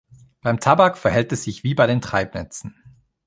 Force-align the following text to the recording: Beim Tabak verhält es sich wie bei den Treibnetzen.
Beim 0.41 0.59
Tabak 0.59 0.97
verhält 0.97 1.31
es 1.31 1.43
sich 1.43 1.63
wie 1.63 1.75
bei 1.75 1.85
den 1.85 2.01
Treibnetzen. 2.01 2.73